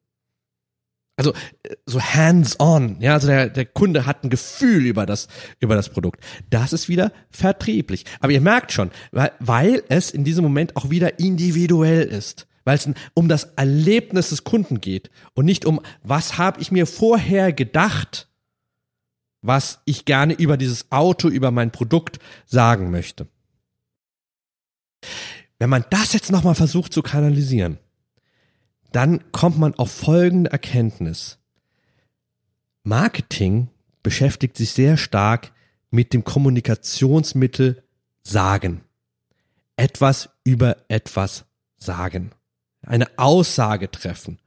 Also 1.17 1.33
äh, 1.63 1.77
so 1.87 1.99
hands-on, 1.99 2.97
ja, 2.99 3.13
also 3.13 3.29
der, 3.29 3.49
der 3.49 3.65
Kunde 3.65 4.05
hat 4.05 4.23
ein 4.23 4.29
Gefühl 4.29 4.85
über 4.85 5.07
das, 5.07 5.29
über 5.59 5.73
das 5.73 5.89
Produkt. 5.89 6.23
Das 6.51 6.71
ist 6.71 6.89
wieder 6.89 7.11
vertrieblich. 7.31 8.05
Aber 8.19 8.33
ihr 8.33 8.41
merkt 8.41 8.71
schon, 8.71 8.91
weil, 9.11 9.31
weil 9.39 9.81
es 9.89 10.11
in 10.11 10.23
diesem 10.23 10.43
Moment 10.43 10.75
auch 10.75 10.91
wieder 10.91 11.17
individuell 11.17 12.03
ist. 12.03 12.45
Weil 12.65 12.75
es 12.75 12.87
um 13.15 13.29
das 13.29 13.45
Erlebnis 13.55 14.29
des 14.29 14.43
Kunden 14.43 14.79
geht 14.79 15.09
und 15.33 15.45
nicht 15.45 15.65
um, 15.65 15.81
was 16.03 16.37
habe 16.37 16.61
ich 16.61 16.71
mir 16.71 16.85
vorher 16.85 17.51
gedacht, 17.51 18.28
was 19.41 19.79
ich 19.85 20.05
gerne 20.05 20.33
über 20.33 20.57
dieses 20.57 20.91
Auto, 20.91 21.29
über 21.29 21.51
mein 21.51 21.71
Produkt 21.71 22.19
sagen 22.45 22.91
möchte. 22.91 23.27
Wenn 25.57 25.69
man 25.69 25.85
das 25.89 26.13
jetzt 26.13 26.31
nochmal 26.31 26.55
versucht 26.55 26.93
zu 26.93 27.01
kanalisieren, 27.01 27.77
dann 28.91 29.31
kommt 29.31 29.57
man 29.57 29.75
auf 29.75 29.91
folgende 29.91 30.51
Erkenntnis. 30.51 31.37
Marketing 32.83 33.69
beschäftigt 34.03 34.57
sich 34.57 34.71
sehr 34.71 34.97
stark 34.97 35.51
mit 35.91 36.13
dem 36.13 36.23
Kommunikationsmittel 36.23 37.83
sagen. 38.23 38.81
Etwas 39.75 40.29
über 40.43 40.77
etwas 40.87 41.45
sagen. 41.77 42.31
Eine 42.81 43.07
Aussage 43.17 43.91
treffen. 43.91 44.39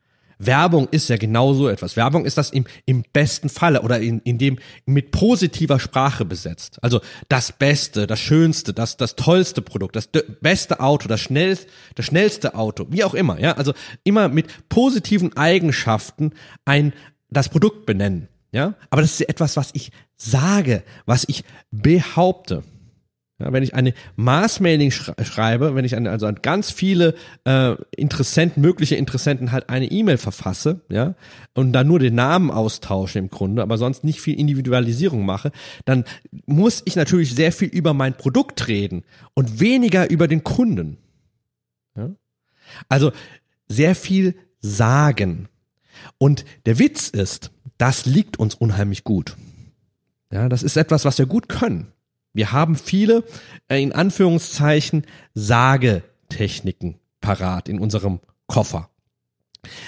Werbung 0.46 0.88
ist 0.90 1.08
ja 1.08 1.16
genau 1.16 1.54
so 1.54 1.68
etwas. 1.68 1.96
Werbung 1.96 2.24
ist 2.24 2.38
das 2.38 2.50
im, 2.50 2.64
im 2.84 3.04
besten 3.12 3.48
Falle 3.48 3.82
oder 3.82 4.00
in, 4.00 4.20
in 4.20 4.38
dem 4.38 4.58
mit 4.86 5.10
positiver 5.10 5.78
Sprache 5.78 6.24
besetzt. 6.24 6.78
Also 6.82 7.00
das 7.28 7.52
Beste, 7.52 8.06
das 8.06 8.20
Schönste, 8.20 8.72
das, 8.72 8.96
das 8.96 9.16
tollste 9.16 9.62
Produkt, 9.62 9.96
das 9.96 10.08
beste 10.40 10.80
Auto, 10.80 11.08
das 11.08 11.20
schnellste, 11.20 11.66
das 11.94 12.06
schnellste 12.06 12.54
Auto, 12.54 12.86
wie 12.90 13.04
auch 13.04 13.14
immer, 13.14 13.38
ja. 13.38 13.52
Also 13.52 13.72
immer 14.04 14.28
mit 14.28 14.68
positiven 14.68 15.36
Eigenschaften 15.36 16.32
ein, 16.64 16.92
das 17.30 17.48
Produkt 17.48 17.86
benennen, 17.86 18.28
ja. 18.50 18.74
Aber 18.90 19.02
das 19.02 19.12
ist 19.12 19.28
etwas, 19.28 19.56
was 19.56 19.70
ich 19.74 19.92
sage, 20.16 20.82
was 21.06 21.24
ich 21.28 21.44
behaupte. 21.70 22.62
Ja, 23.42 23.52
wenn 23.52 23.62
ich 23.62 23.74
eine 23.74 23.92
Mass-Mailing 24.16 24.90
schreibe, 24.90 25.74
wenn 25.74 25.84
ich 25.84 25.96
eine, 25.96 26.10
also 26.10 26.26
an 26.26 26.38
ganz 26.42 26.70
viele 26.70 27.14
äh, 27.44 27.74
Interessenten, 27.96 28.62
mögliche 28.62 28.94
Interessenten 28.94 29.50
halt 29.52 29.68
eine 29.68 29.90
E-Mail 29.90 30.16
verfasse, 30.16 30.80
ja, 30.88 31.14
und 31.54 31.72
dann 31.72 31.88
nur 31.88 31.98
den 31.98 32.14
Namen 32.14 32.50
austausche 32.50 33.18
im 33.18 33.30
Grunde, 33.30 33.62
aber 33.62 33.78
sonst 33.78 34.04
nicht 34.04 34.20
viel 34.20 34.38
Individualisierung 34.38 35.24
mache, 35.26 35.50
dann 35.84 36.04
muss 36.46 36.82
ich 36.84 36.96
natürlich 36.96 37.34
sehr 37.34 37.52
viel 37.52 37.68
über 37.68 37.94
mein 37.94 38.16
Produkt 38.16 38.68
reden 38.68 39.02
und 39.34 39.60
weniger 39.60 40.08
über 40.08 40.28
den 40.28 40.44
Kunden. 40.44 40.98
Ja? 41.96 42.10
Also 42.88 43.12
sehr 43.68 43.94
viel 43.94 44.34
sagen. 44.60 45.48
Und 46.18 46.44
der 46.66 46.78
Witz 46.78 47.08
ist, 47.08 47.50
das 47.76 48.06
liegt 48.06 48.38
uns 48.38 48.54
unheimlich 48.54 49.04
gut. 49.04 49.36
Ja, 50.30 50.48
das 50.48 50.62
ist 50.62 50.76
etwas, 50.76 51.04
was 51.04 51.18
wir 51.18 51.26
gut 51.26 51.48
können. 51.48 51.92
Wir 52.32 52.52
haben 52.52 52.76
viele, 52.76 53.24
äh, 53.68 53.82
in 53.82 53.92
Anführungszeichen, 53.92 55.04
Sagetechniken 55.34 56.96
parat 57.20 57.68
in 57.68 57.78
unserem 57.78 58.20
Koffer. 58.46 58.90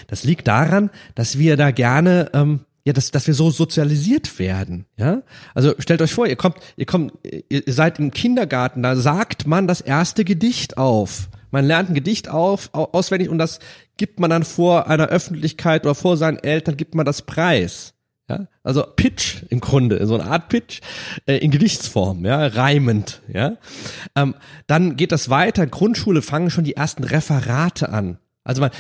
Das 0.07 0.25
liegt 0.25 0.47
daran, 0.47 0.91
dass 1.15 1.39
wir 1.39 1.57
da 1.57 1.71
gerne, 1.71 2.31
ähm, 2.33 2.61
ja, 2.85 2.93
dass, 2.93 3.11
dass 3.11 3.27
wir 3.27 3.35
so 3.35 3.51
sozialisiert 3.51 4.39
werden, 4.39 4.87
ja. 4.97 5.23
Also 5.55 5.75
stellt 5.79 6.03
euch 6.03 6.13
vor, 6.13 6.27
ihr 6.27 6.37
kommt, 6.37 6.59
ihr 6.77 6.87
kommt, 6.87 7.13
ihr 7.49 7.63
seid 7.67 7.99
im 7.99 8.11
Kindergarten, 8.11 8.83
da 8.83 8.95
sagt 8.95 9.47
man 9.47 9.67
das 9.67 9.81
erste 9.81 10.25
Gedicht 10.25 10.77
auf. 10.77 11.29
Man 11.51 11.65
lernt 11.65 11.91
ein 11.91 11.95
Gedicht 11.95 12.29
auf, 12.29 12.71
auswendig 12.73 13.29
und 13.29 13.39
das 13.39 13.59
gibt 13.97 14.21
man 14.21 14.29
dann 14.29 14.45
vor 14.45 14.89
einer 14.89 15.07
Öffentlichkeit 15.07 15.85
oder 15.85 15.95
vor 15.95 16.17
seinen 16.17 16.39
Eltern 16.39 16.77
gibt 16.77 16.95
man 16.95 17.07
das 17.07 17.23
Preis. 17.23 17.94
Ja, 18.29 18.47
also 18.63 18.85
Pitch 18.97 19.43
im 19.51 19.61
Grunde, 19.61 20.07
so 20.07 20.15
eine 20.15 20.25
Art 20.25 20.49
Pitch 20.49 20.81
äh, 21.27 21.37
in 21.37 21.51
Gedichtsform, 21.51 22.25
ja, 22.25 22.47
reimend, 22.47 23.21
ja. 23.29 23.59
Ähm, 24.17 24.35
dann 24.67 24.97
geht 24.97 25.13
das 25.13 25.29
weiter. 25.29 25.67
Grundschule 25.67 26.23
fangen 26.23 26.49
schon 26.49 26.65
die 26.65 26.75
ersten 26.75 27.05
Referate 27.05 27.91
an. 27.91 28.17
Also 28.43 28.63
man 28.63 28.71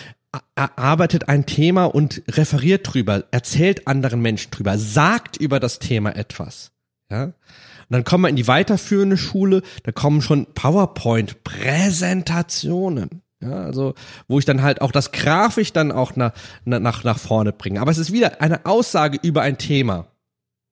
arbeitet 0.54 1.28
ein 1.28 1.44
Thema 1.46 1.84
und 1.84 2.22
referiert 2.28 2.92
drüber, 2.92 3.24
erzählt 3.30 3.86
anderen 3.86 4.20
Menschen 4.22 4.50
drüber, 4.50 4.78
sagt 4.78 5.36
über 5.36 5.60
das 5.60 5.78
Thema 5.78 6.16
etwas, 6.16 6.72
ja. 7.10 7.24
Und 7.24 7.34
dann 7.90 8.04
kommen 8.04 8.24
wir 8.24 8.30
in 8.30 8.36
die 8.36 8.48
weiterführende 8.48 9.18
Schule, 9.18 9.60
da 9.82 9.92
kommen 9.92 10.22
schon 10.22 10.46
PowerPoint-Präsentationen. 10.54 13.20
Ja, 13.44 13.64
also, 13.64 13.94
wo 14.26 14.38
ich 14.38 14.44
dann 14.44 14.62
halt 14.62 14.80
auch 14.80 14.92
das 14.92 15.12
grafisch 15.12 15.72
dann 15.72 15.92
auch 15.92 16.16
nach, 16.16 16.32
nach, 16.64 17.04
nach 17.04 17.18
vorne 17.18 17.52
bringe. 17.52 17.80
Aber 17.80 17.90
es 17.90 17.98
ist 17.98 18.12
wieder 18.12 18.40
eine 18.40 18.64
Aussage 18.64 19.18
über 19.22 19.42
ein 19.42 19.58
Thema. 19.58 20.06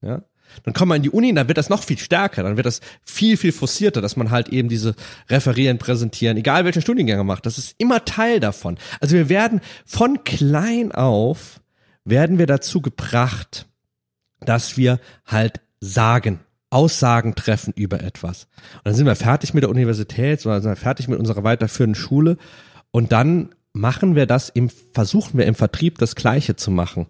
Ja. 0.00 0.22
Dann 0.64 0.74
kommt 0.74 0.90
man 0.90 0.96
in 0.96 1.02
die 1.02 1.10
Uni, 1.10 1.32
dann 1.32 1.48
wird 1.48 1.58
das 1.58 1.70
noch 1.70 1.82
viel 1.82 1.98
stärker, 1.98 2.42
dann 2.42 2.56
wird 2.56 2.66
das 2.66 2.80
viel, 3.04 3.36
viel 3.36 3.52
forcierter, 3.52 4.00
dass 4.00 4.16
man 4.16 4.30
halt 4.30 4.48
eben 4.50 4.68
diese 4.68 4.94
Referieren, 5.28 5.78
Präsentieren, 5.78 6.36
egal 6.36 6.64
welchen 6.64 6.82
Studiengänge 6.82 7.24
macht, 7.24 7.46
das 7.46 7.58
ist 7.58 7.74
immer 7.78 8.04
Teil 8.04 8.40
davon. 8.40 8.78
Also 9.00 9.16
wir 9.16 9.28
werden 9.28 9.60
von 9.86 10.24
klein 10.24 10.92
auf, 10.92 11.60
werden 12.04 12.38
wir 12.38 12.46
dazu 12.46 12.82
gebracht, 12.82 13.66
dass 14.40 14.76
wir 14.76 15.00
halt 15.24 15.60
sagen 15.80 16.40
Aussagen 16.72 17.34
treffen 17.34 17.72
über 17.76 18.02
etwas. 18.02 18.48
Und 18.76 18.86
dann 18.86 18.94
sind 18.94 19.06
wir 19.06 19.16
fertig 19.16 19.54
mit 19.54 19.62
der 19.62 19.70
Universität, 19.70 20.44
oder 20.46 20.60
sind 20.60 20.70
wir 20.70 20.76
fertig 20.76 21.08
mit 21.08 21.18
unserer 21.18 21.44
weiterführenden 21.44 22.00
Schule 22.00 22.36
und 22.90 23.12
dann 23.12 23.54
machen 23.72 24.14
wir 24.14 24.26
das 24.26 24.48
im, 24.48 24.68
versuchen 24.68 25.38
wir 25.38 25.46
im 25.46 25.54
Vertrieb 25.54 25.98
das 25.98 26.14
Gleiche 26.14 26.56
zu 26.56 26.70
machen. 26.70 27.06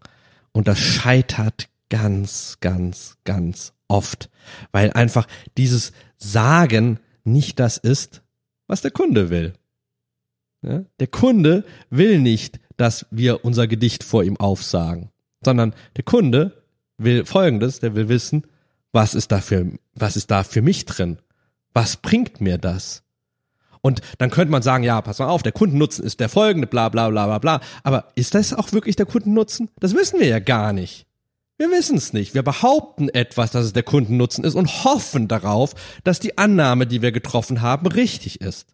Und 0.53 0.69
das 0.69 0.79
scheitert 0.79 1.69
ganz, 1.89 2.59
ganz, 2.61 3.19
ganz 3.25 3.73
oft, 3.89 4.31
weil 4.71 4.93
einfach 4.93 5.27
dieses 5.57 5.93
Sagen 6.17 6.99
nicht 7.25 7.61
das 7.61 7.79
ist, 7.79 8.23
was 8.67 8.81
der 8.81 8.91
Kunde 8.91 9.31
will. 9.31 9.55
Ja? 10.63 10.85
Der 11.01 11.07
Kunde 11.09 11.65
will 11.91 12.21
nicht, 12.21 12.61
dass 12.77 13.07
wir 13.11 13.45
unser 13.45 13.67
Gedicht 13.67 14.05
vor 14.05 14.25
ihm 14.25 14.37
aufsagen, 14.37 15.11
sondern 15.45 15.75
der 15.97 16.05
Kunde 16.05 16.63
will 16.97 17.25
Folgendes, 17.25 17.81
der 17.81 17.95
will 17.95 18.09
wissen, 18.09 18.47
was 18.93 19.15
ist 19.15 19.33
da 19.33 19.41
für, 19.41 19.67
was 19.95 20.17
ist 20.17 20.31
da 20.31 20.45
für 20.45 20.63
mich 20.63 20.85
drin? 20.85 21.19
Was 21.73 21.97
bringt 21.97 22.41
mir 22.41 22.59
das? 22.59 23.03
Und 23.81 24.01
dann 24.19 24.31
könnte 24.31 24.53
man 24.53 24.63
sagen, 24.63 24.85
ja, 24.85 25.01
pass 25.01 25.19
mal 25.19 25.27
auf, 25.27 25.43
der 25.43 25.53
Kundennutzen 25.53 26.05
ist 26.05 26.21
der 26.21 26.29
folgende, 26.29 26.69
bla 26.69 26.89
bla 26.89 27.09
bla 27.11 27.27
bla 27.27 27.39
bla. 27.39 27.61
Aber 27.83 28.13
ist 28.15 28.35
das 28.35 28.55
auch 28.55 28.73
wirklich 28.73 28.95
der 28.95 29.07
Kundennutzen? 29.07 29.71
Das 29.81 29.95
wissen 29.95 30.21
wir 30.21 30.29
ja 30.29 30.39
gar 30.39 30.73
nicht. 30.73 31.07
Wir 31.59 31.71
wissen 31.71 31.97
es 31.97 32.13
nicht. 32.13 32.35
Wir 32.35 32.43
behaupten 32.43 33.09
etwas, 33.09 33.51
dass 33.51 33.65
es 33.65 33.73
der 33.73 33.83
Kundennutzen 33.83 34.45
ist 34.45 34.55
und 34.55 34.85
hoffen 34.85 35.27
darauf, 35.27 35.75
dass 36.05 36.21
die 36.21 36.39
Annahme, 36.39 36.87
die 36.87 37.03
wir 37.03 37.13
getroffen 37.13 37.61
haben, 37.61 37.87
richtig 37.87 38.41
ist. 38.41 38.69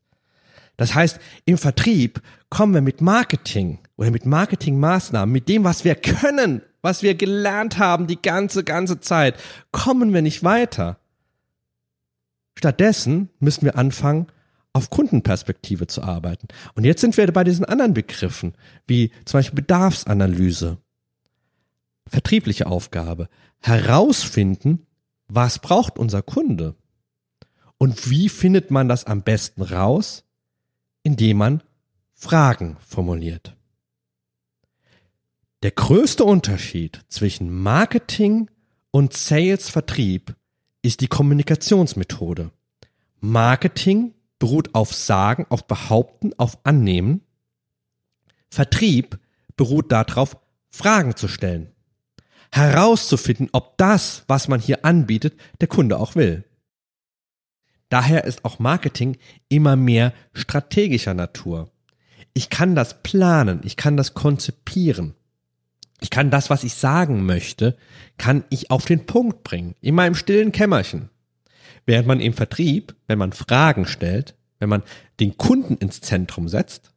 Das 0.76 0.94
heißt, 0.94 1.18
im 1.44 1.58
Vertrieb 1.58 2.22
kommen 2.50 2.74
wir 2.74 2.82
mit 2.82 3.00
Marketing 3.00 3.78
oder 3.98 4.12
mit 4.12 4.24
Marketingmaßnahmen, 4.24 5.30
mit 5.30 5.48
dem, 5.48 5.64
was 5.64 5.84
wir 5.84 5.96
können, 5.96 6.62
was 6.80 7.02
wir 7.02 7.16
gelernt 7.16 7.78
haben 7.78 8.06
die 8.06 8.22
ganze, 8.22 8.62
ganze 8.62 9.00
Zeit, 9.00 9.34
kommen 9.72 10.14
wir 10.14 10.22
nicht 10.22 10.44
weiter. 10.44 10.98
Stattdessen 12.56 13.28
müssen 13.40 13.64
wir 13.64 13.76
anfangen, 13.76 14.28
auf 14.72 14.90
Kundenperspektive 14.90 15.88
zu 15.88 16.02
arbeiten. 16.02 16.46
Und 16.74 16.84
jetzt 16.84 17.00
sind 17.00 17.16
wir 17.16 17.30
bei 17.32 17.42
diesen 17.42 17.64
anderen 17.64 17.94
Begriffen, 17.94 18.54
wie 18.86 19.10
zum 19.24 19.38
Beispiel 19.38 19.56
Bedarfsanalyse, 19.56 20.78
vertriebliche 22.06 22.66
Aufgabe, 22.68 23.28
herausfinden, 23.58 24.86
was 25.26 25.58
braucht 25.58 25.98
unser 25.98 26.22
Kunde? 26.22 26.76
Und 27.78 28.08
wie 28.10 28.28
findet 28.28 28.70
man 28.70 28.88
das 28.88 29.04
am 29.04 29.22
besten 29.22 29.62
raus? 29.62 30.24
Indem 31.02 31.38
man 31.38 31.62
Fragen 32.14 32.76
formuliert. 32.86 33.57
Der 35.64 35.72
größte 35.72 36.22
Unterschied 36.22 37.04
zwischen 37.08 37.52
Marketing 37.52 38.48
und 38.92 39.12
Sales 39.12 39.68
Vertrieb 39.68 40.36
ist 40.82 41.00
die 41.00 41.08
Kommunikationsmethode. 41.08 42.52
Marketing 43.18 44.14
beruht 44.38 44.76
auf 44.76 44.94
Sagen, 44.94 45.46
auf 45.48 45.66
Behaupten, 45.66 46.32
auf 46.38 46.58
Annehmen. 46.62 47.22
Vertrieb 48.48 49.18
beruht 49.56 49.90
darauf, 49.90 50.36
Fragen 50.70 51.16
zu 51.16 51.26
stellen. 51.26 51.72
Herauszufinden, 52.52 53.48
ob 53.50 53.76
das, 53.78 54.22
was 54.28 54.46
man 54.46 54.60
hier 54.60 54.84
anbietet, 54.84 55.40
der 55.60 55.66
Kunde 55.66 55.98
auch 55.98 56.14
will. 56.14 56.44
Daher 57.88 58.24
ist 58.24 58.44
auch 58.44 58.60
Marketing 58.60 59.16
immer 59.48 59.74
mehr 59.74 60.12
strategischer 60.34 61.14
Natur. 61.14 61.68
Ich 62.32 62.48
kann 62.48 62.76
das 62.76 63.02
planen, 63.02 63.60
ich 63.64 63.76
kann 63.76 63.96
das 63.96 64.14
konzipieren. 64.14 65.14
Ich 66.00 66.10
kann 66.10 66.30
das, 66.30 66.50
was 66.50 66.64
ich 66.64 66.74
sagen 66.74 67.26
möchte, 67.26 67.76
kann 68.18 68.44
ich 68.50 68.70
auf 68.70 68.84
den 68.84 69.06
Punkt 69.06 69.42
bringen, 69.42 69.74
in 69.80 69.94
meinem 69.94 70.14
stillen 70.14 70.52
Kämmerchen. 70.52 71.10
Während 71.86 72.06
man 72.06 72.20
im 72.20 72.34
Vertrieb, 72.34 72.94
wenn 73.06 73.18
man 73.18 73.32
Fragen 73.32 73.86
stellt, 73.86 74.34
wenn 74.58 74.68
man 74.68 74.82
den 75.20 75.36
Kunden 75.36 75.76
ins 75.76 76.00
Zentrum 76.00 76.48
setzt, 76.48 76.92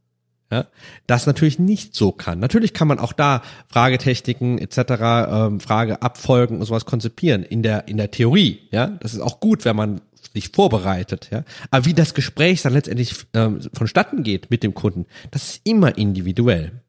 ja, 0.52 0.68
das 1.08 1.28
natürlich 1.28 1.60
nicht 1.60 1.96
so 1.96 2.12
kann. 2.12 2.40
Natürlich 2.40 2.74
kann 2.74 2.90
man 2.90 3.00
auch 3.00 3.14
da 3.14 3.42
Fragetechniken 3.70 4.58
etc., 4.58 4.78
ähm, 5.00 5.60
Frageabfolgen 5.62 6.60
und 6.60 6.66
sowas 6.66 6.86
konzipieren 6.86 7.44
in 7.44 7.64
der 7.64 7.88
in 7.88 7.96
der 7.96 8.12
Theorie. 8.12 8.60
Ja, 8.72 8.88
das 8.88 9.14
ist 9.14 9.22
auch 9.22 9.40
gut, 9.40 9.64
wenn 9.64 9.78
man 9.78 10.02
sich 10.34 10.50
vorbereitet. 10.50 11.30
Ja, 11.32 11.46
aber 11.72 11.86
wie 11.86 11.94
das 11.94 12.14
Gespräch 12.14 12.62
dann 12.62 12.74
letztendlich 12.74 13.16
ähm, 13.34 13.62
vonstatten 13.74 14.24
geht 14.24 14.52
mit 14.52 14.62
dem 14.62 14.74
Kunden, 14.74 15.06
das 15.32 15.44
ist 15.44 15.62
immer 15.64 15.98
individuell. 15.98 16.82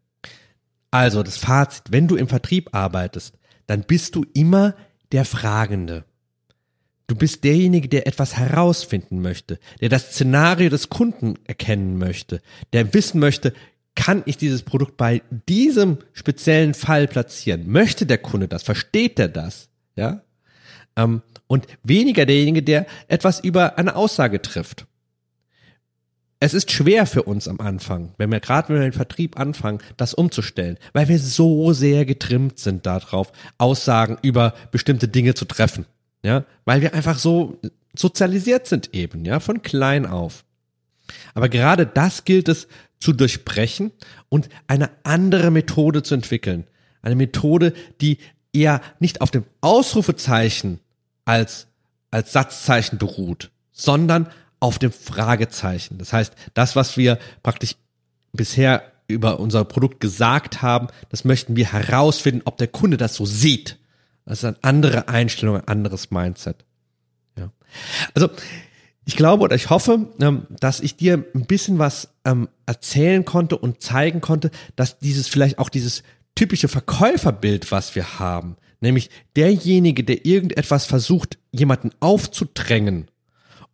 Also 0.92 1.24
das 1.24 1.38
Fazit: 1.38 1.84
Wenn 1.90 2.06
du 2.06 2.14
im 2.14 2.28
Vertrieb 2.28 2.68
arbeitest, 2.72 3.34
dann 3.66 3.82
bist 3.82 4.14
du 4.14 4.24
immer 4.34 4.76
der 5.10 5.24
Fragende. 5.24 6.04
Du 7.08 7.16
bist 7.16 7.42
derjenige, 7.42 7.88
der 7.88 8.06
etwas 8.06 8.36
herausfinden 8.36 9.20
möchte, 9.20 9.58
der 9.80 9.88
das 9.88 10.12
Szenario 10.12 10.70
des 10.70 10.88
Kunden 10.88 11.34
erkennen 11.44 11.98
möchte, 11.98 12.40
der 12.72 12.94
wissen 12.94 13.18
möchte, 13.18 13.52
kann 13.94 14.22
ich 14.24 14.38
dieses 14.38 14.62
Produkt 14.62 14.96
bei 14.96 15.22
diesem 15.48 15.98
speziellen 16.12 16.72
Fall 16.72 17.06
platzieren? 17.06 17.68
Möchte 17.70 18.06
der 18.06 18.18
Kunde 18.18 18.48
das? 18.48 18.62
Versteht 18.62 19.18
er 19.18 19.28
das? 19.28 19.68
Ja? 19.96 20.22
Ähm, 20.96 21.22
und 21.46 21.66
weniger 21.82 22.24
derjenige, 22.24 22.62
der 22.62 22.86
etwas 23.08 23.40
über 23.40 23.78
eine 23.78 23.96
Aussage 23.96 24.40
trifft. 24.40 24.86
Es 26.42 26.54
ist 26.54 26.72
schwer 26.72 27.06
für 27.06 27.22
uns 27.22 27.46
am 27.46 27.60
Anfang, 27.60 28.14
wenn 28.18 28.32
wir 28.32 28.40
gerade 28.40 28.74
wir 28.74 28.80
den 28.80 28.92
Vertrieb 28.92 29.38
anfangen, 29.38 29.78
das 29.96 30.12
umzustellen, 30.12 30.76
weil 30.92 31.06
wir 31.06 31.20
so 31.20 31.72
sehr 31.72 32.04
getrimmt 32.04 32.58
sind 32.58 32.84
darauf, 32.84 33.30
Aussagen 33.58 34.18
über 34.22 34.54
bestimmte 34.72 35.06
Dinge 35.06 35.34
zu 35.34 35.44
treffen 35.44 35.86
ja, 36.22 36.44
weil 36.64 36.80
wir 36.80 36.94
einfach 36.94 37.18
so 37.18 37.58
sozialisiert 37.94 38.66
sind 38.66 38.94
eben, 38.94 39.24
ja, 39.24 39.40
von 39.40 39.62
klein 39.62 40.06
auf. 40.06 40.44
Aber 41.34 41.48
gerade 41.48 41.84
das 41.84 42.24
gilt 42.24 42.48
es 42.48 42.68
zu 43.00 43.12
durchbrechen 43.12 43.90
und 44.28 44.48
eine 44.66 44.90
andere 45.02 45.50
Methode 45.50 46.02
zu 46.02 46.14
entwickeln. 46.14 46.64
Eine 47.02 47.16
Methode, 47.16 47.74
die 48.00 48.18
eher 48.52 48.80
nicht 49.00 49.20
auf 49.20 49.30
dem 49.30 49.44
Ausrufezeichen 49.60 50.78
als, 51.24 51.66
als 52.10 52.32
Satzzeichen 52.32 52.98
beruht, 52.98 53.50
sondern 53.72 54.28
auf 54.62 54.78
dem 54.78 54.92
Fragezeichen. 54.92 55.98
Das 55.98 56.12
heißt, 56.12 56.34
das, 56.54 56.76
was 56.76 56.96
wir 56.96 57.18
praktisch 57.42 57.74
bisher 58.32 58.84
über 59.08 59.40
unser 59.40 59.64
Produkt 59.64 59.98
gesagt 59.98 60.62
haben, 60.62 60.86
das 61.08 61.24
möchten 61.24 61.56
wir 61.56 61.72
herausfinden, 61.72 62.42
ob 62.44 62.58
der 62.58 62.68
Kunde 62.68 62.96
das 62.96 63.16
so 63.16 63.26
sieht. 63.26 63.78
Das 64.24 64.38
ist 64.38 64.44
eine 64.44 64.56
andere 64.62 65.08
Einstellung, 65.08 65.56
ein 65.56 65.66
anderes 65.66 66.12
Mindset. 66.12 66.64
Ja. 67.36 67.50
Also 68.14 68.30
ich 69.04 69.16
glaube 69.16 69.42
oder 69.42 69.56
ich 69.56 69.68
hoffe, 69.68 70.06
ähm, 70.20 70.46
dass 70.48 70.78
ich 70.78 70.94
dir 70.94 71.24
ein 71.34 71.46
bisschen 71.46 71.80
was 71.80 72.10
ähm, 72.24 72.48
erzählen 72.64 73.24
konnte 73.24 73.58
und 73.58 73.82
zeigen 73.82 74.20
konnte, 74.20 74.52
dass 74.76 75.00
dieses 75.00 75.26
vielleicht 75.26 75.58
auch 75.58 75.70
dieses 75.70 76.04
typische 76.36 76.68
Verkäuferbild, 76.68 77.72
was 77.72 77.96
wir 77.96 78.20
haben, 78.20 78.56
nämlich 78.80 79.10
derjenige, 79.34 80.04
der 80.04 80.24
irgendetwas 80.24 80.86
versucht, 80.86 81.38
jemanden 81.50 81.90
aufzudrängen 81.98 83.08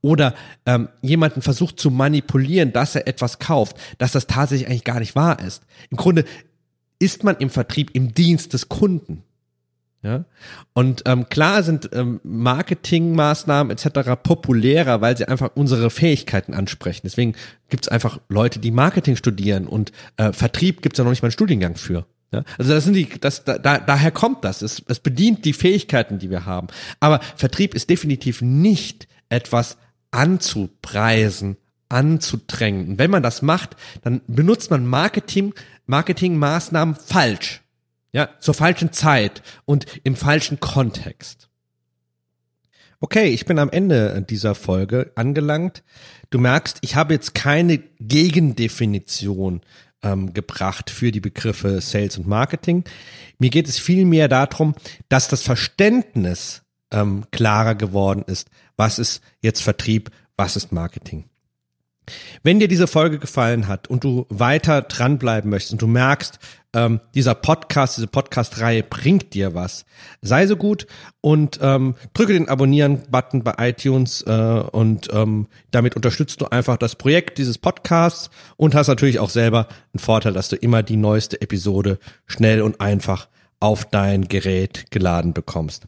oder 0.01 0.35
ähm, 0.67 0.89
jemanden 1.03 1.43
versucht 1.43 1.81
zu 1.81 1.91
manipulieren, 1.91 2.73
dass 2.73 2.95
er 2.95 3.07
etwas 3.07 3.39
kauft, 3.39 3.77
dass 3.99 4.13
das 4.13 4.27
tatsächlich 4.27 4.69
eigentlich 4.69 4.85
gar 4.85 5.01
nicht 5.01 5.17
wahr 5.17 5.41
ist. 5.41 5.63
Im 5.91 5.97
Grunde 5.97 6.25
ist 6.99 7.25
man 7.25 7.37
im 7.37 7.51
Vertrieb 7.51 7.91
im 7.95 8.15
Dienst 8.15 8.53
des 8.53 8.69
Kunden. 8.69 9.23
Ja? 10.03 10.25
Und 10.75 11.03
ähm, 11.07 11.29
klar 11.29 11.63
sind 11.63 11.91
ähm, 11.93 12.21
Marketingmaßnahmen 12.23 13.71
etc. 13.71 14.13
populärer, 14.23 15.01
weil 15.01 15.17
sie 15.17 15.27
einfach 15.27 15.51
unsere 15.55 15.91
Fähigkeiten 15.91 16.55
ansprechen. 16.55 17.03
Deswegen 17.05 17.35
gibt's 17.69 17.89
einfach 17.89 18.21
Leute, 18.29 18.61
die 18.61 18.71
Marketing 18.71 19.17
studieren 19.17 19.67
und 19.67 19.93
äh, 20.17 20.33
Vertrieb 20.33 20.83
gibt's 20.83 20.99
ja 20.99 21.05
noch 21.05 21.11
nicht 21.11 21.23
mal 21.23 21.27
einen 21.27 21.33
Studiengang 21.33 21.77
für. 21.77 22.07
Ja? 22.33 22.45
Also 22.59 22.73
das 22.73 22.85
sind 22.85 22.95
die, 22.95 23.09
das, 23.21 23.45
da, 23.45 23.59
daher 23.59 24.11
kommt 24.11 24.45
das. 24.45 24.63
Es, 24.63 24.83
es 24.87 25.01
bedient 25.01 25.45
die 25.45 25.53
Fähigkeiten, 25.53 26.19
die 26.19 26.31
wir 26.31 26.47
haben. 26.47 26.69
Aber 27.01 27.21
Vertrieb 27.37 27.75
ist 27.75 27.91
definitiv 27.91 28.41
nicht 28.43 29.09
etwas 29.29 29.79
anzupreisen, 30.11 31.57
anzudrängen. 31.89 32.89
Und 32.89 32.99
wenn 32.99 33.11
man 33.11 33.23
das 33.23 33.43
macht, 33.43 33.77
dann 34.03 34.21
benutzt 34.27 34.71
man 34.71 34.87
Marketing, 34.87 35.55
Marketingmaßnahmen 35.87 36.95
falsch. 36.95 37.63
Ja, 38.13 38.31
zur 38.41 38.55
falschen 38.55 38.93
Zeit 38.93 39.43
und 39.67 39.85
im 40.03 40.17
falschen 40.17 40.61
Kontext. 40.61 41.49
Okay, 43.01 43.29
ich 43.29 43.45
bin 43.45 43.59
am 43.59 43.71
Ende 43.71 44.25
dieser 44.29 44.55
Folge 44.55 45.13
angelangt. 45.15 45.85
Du 46.31 46.39
merkst, 46.39 46.79
ich 46.81 46.97
habe 46.97 47.15
jetzt 47.15 47.35
keine 47.35 47.79
Gegendefinition 48.01 49.61
ähm, 50.03 50.33
gebracht 50.35 50.91
für 50.91 51.13
die 51.13 51.21
Begriffe 51.21 51.81
Sales 51.81 52.19
und 52.19 52.27
Marketing. 52.27 52.85
Mir 53.39 53.51
geht 53.51 53.69
es 53.69 53.79
vielmehr 53.79 54.29
darum, 54.29 54.75
dass 55.09 55.29
das 55.29 55.43
Verständnis 55.43 56.63
ähm, 56.91 57.25
klarer 57.31 57.75
geworden 57.75 58.25
ist. 58.27 58.49
Was 58.77 58.99
ist 58.99 59.23
jetzt 59.41 59.63
Vertrieb? 59.63 60.11
Was 60.37 60.57
ist 60.57 60.73
Marketing? 60.73 61.25
Wenn 62.43 62.61
dir 62.61 62.69
diese 62.69 62.87
Folge 62.87 63.19
gefallen 63.19 63.69
hat 63.69 63.89
und 63.89 64.05
du 64.05 64.27
weiter 64.29 64.83
dranbleiben 64.83 65.51
möchtest 65.51 65.73
und 65.73 65.83
du 65.83 65.87
merkst, 65.87 66.39
ähm, 66.75 67.01
dieser 67.15 67.35
Podcast, 67.35 67.97
diese 67.97 68.07
Podcast-Reihe 68.07 68.83
bringt 68.83 69.35
dir 69.35 69.55
was, 69.55 69.85
sei 70.21 70.47
so 70.47 70.57
gut 70.57 70.87
und 71.21 71.59
ähm, 71.63 71.95
drücke 72.13 72.35
den 72.35 72.49
Abonnieren-Button 72.49 73.43
bei 73.43 73.55
iTunes 73.59 74.23
äh, 74.23 74.31
und 74.31 75.09
ähm, 75.13 75.49
damit 75.71 75.97
unterstützt 75.97 76.41
du 76.41 76.47
einfach 76.47 76.77
das 76.77 76.97
Projekt 76.97 77.39
dieses 77.39 77.59
Podcasts 77.59 78.31
und 78.57 78.75
hast 78.75 78.89
natürlich 78.89 79.19
auch 79.19 79.31
selber 79.31 79.69
einen 79.95 80.01
Vorteil, 80.01 80.35
dass 80.35 80.49
du 80.49 80.57
immer 80.57 80.83
die 80.83 80.97
neueste 80.97 81.41
Episode 81.41 81.99
schnell 82.27 82.61
und 82.63 82.81
einfach 82.81 83.29
auf 83.61 83.87
dein 83.87 84.29
Gerät 84.29 84.91
geladen 84.91 85.33
bekommst. 85.33 85.87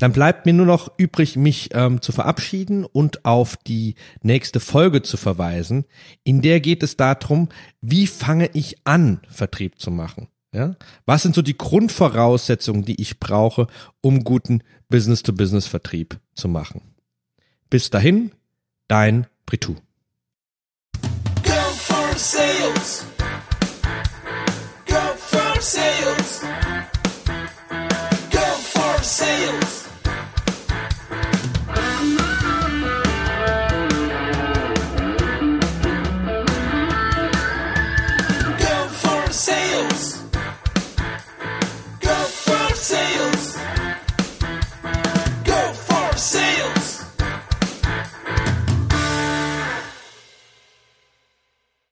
Dann 0.00 0.12
bleibt 0.12 0.46
mir 0.46 0.54
nur 0.54 0.64
noch 0.64 0.90
übrig, 0.96 1.36
mich 1.36 1.68
ähm, 1.74 2.00
zu 2.00 2.10
verabschieden 2.10 2.86
und 2.86 3.26
auf 3.26 3.58
die 3.58 3.96
nächste 4.22 4.58
Folge 4.58 5.02
zu 5.02 5.18
verweisen. 5.18 5.84
In 6.24 6.40
der 6.40 6.60
geht 6.60 6.82
es 6.82 6.96
darum, 6.96 7.50
wie 7.82 8.06
fange 8.06 8.48
ich 8.54 8.78
an, 8.84 9.20
Vertrieb 9.28 9.78
zu 9.78 9.90
machen. 9.90 10.28
Ja? 10.54 10.74
Was 11.04 11.22
sind 11.22 11.34
so 11.34 11.42
die 11.42 11.56
Grundvoraussetzungen, 11.56 12.82
die 12.82 13.00
ich 13.00 13.20
brauche, 13.20 13.66
um 14.00 14.24
guten 14.24 14.62
Business-to-Business-Vertrieb 14.88 16.18
zu 16.34 16.48
machen? 16.48 16.80
Bis 17.68 17.90
dahin, 17.90 18.32
dein 18.88 19.26
Britu. 19.44 19.74
Sales. 22.16 23.06
Go 24.86 24.96
for 25.16 25.60
sales. 29.02 29.79